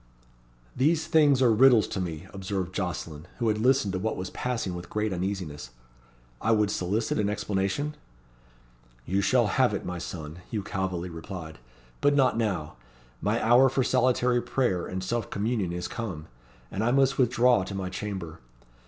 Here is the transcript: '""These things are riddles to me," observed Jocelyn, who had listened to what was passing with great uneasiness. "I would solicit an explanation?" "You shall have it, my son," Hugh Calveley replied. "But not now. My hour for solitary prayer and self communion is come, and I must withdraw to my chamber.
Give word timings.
'""These 0.75 1.05
things 1.05 1.43
are 1.43 1.53
riddles 1.53 1.87
to 1.89 2.01
me," 2.01 2.25
observed 2.33 2.73
Jocelyn, 2.73 3.27
who 3.37 3.49
had 3.49 3.59
listened 3.59 3.93
to 3.93 3.99
what 3.99 4.17
was 4.17 4.31
passing 4.31 4.73
with 4.73 4.89
great 4.89 5.13
uneasiness. 5.13 5.69
"I 6.41 6.53
would 6.53 6.71
solicit 6.71 7.19
an 7.19 7.29
explanation?" 7.29 7.93
"You 9.05 9.21
shall 9.21 9.45
have 9.45 9.75
it, 9.75 9.85
my 9.85 9.99
son," 9.99 10.39
Hugh 10.49 10.63
Calveley 10.63 11.11
replied. 11.13 11.59
"But 12.01 12.15
not 12.15 12.35
now. 12.35 12.77
My 13.21 13.39
hour 13.43 13.69
for 13.69 13.83
solitary 13.83 14.41
prayer 14.41 14.87
and 14.87 15.03
self 15.03 15.29
communion 15.29 15.71
is 15.71 15.87
come, 15.87 16.25
and 16.71 16.83
I 16.83 16.89
must 16.89 17.19
withdraw 17.19 17.63
to 17.63 17.75
my 17.75 17.89
chamber. 17.91 18.39